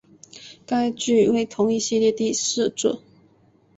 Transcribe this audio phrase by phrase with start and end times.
[0.65, 3.03] 该剧为同一系列第四作。